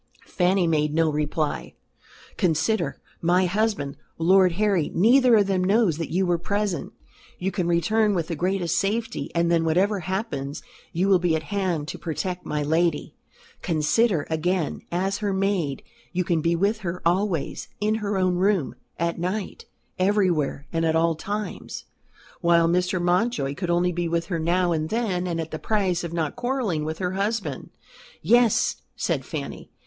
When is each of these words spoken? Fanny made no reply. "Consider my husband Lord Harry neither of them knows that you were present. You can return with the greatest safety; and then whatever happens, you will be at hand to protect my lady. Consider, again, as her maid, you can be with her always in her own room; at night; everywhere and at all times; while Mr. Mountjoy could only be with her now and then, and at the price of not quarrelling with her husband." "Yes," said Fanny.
Fanny 0.25 0.65
made 0.65 0.95
no 0.95 1.11
reply. 1.11 1.75
"Consider 2.35 2.99
my 3.21 3.45
husband 3.45 3.97
Lord 4.17 4.53
Harry 4.53 4.89
neither 4.95 5.35
of 5.35 5.45
them 5.45 5.63
knows 5.63 5.99
that 5.99 6.09
you 6.11 6.25
were 6.25 6.39
present. 6.39 6.93
You 7.37 7.51
can 7.51 7.67
return 7.67 8.15
with 8.15 8.27
the 8.27 8.35
greatest 8.35 8.75
safety; 8.77 9.29
and 9.35 9.51
then 9.51 9.63
whatever 9.63 9.99
happens, 9.99 10.63
you 10.91 11.07
will 11.07 11.19
be 11.19 11.35
at 11.35 11.43
hand 11.43 11.87
to 11.89 11.99
protect 11.99 12.47
my 12.47 12.63
lady. 12.63 13.13
Consider, 13.61 14.25
again, 14.31 14.81
as 14.91 15.19
her 15.19 15.31
maid, 15.33 15.83
you 16.11 16.23
can 16.23 16.41
be 16.41 16.55
with 16.55 16.79
her 16.79 17.03
always 17.05 17.67
in 17.79 17.93
her 18.01 18.17
own 18.17 18.37
room; 18.37 18.73
at 18.97 19.19
night; 19.19 19.65
everywhere 19.99 20.65
and 20.73 20.83
at 20.83 20.95
all 20.95 21.13
times; 21.13 21.85
while 22.39 22.67
Mr. 22.67 22.99
Mountjoy 22.99 23.53
could 23.53 23.69
only 23.69 23.91
be 23.91 24.07
with 24.09 24.25
her 24.25 24.39
now 24.39 24.71
and 24.71 24.89
then, 24.89 25.27
and 25.27 25.39
at 25.39 25.51
the 25.51 25.59
price 25.59 26.03
of 26.03 26.11
not 26.11 26.35
quarrelling 26.35 26.83
with 26.85 26.97
her 26.97 27.11
husband." 27.11 27.69
"Yes," 28.23 28.77
said 28.95 29.23
Fanny. 29.23 29.69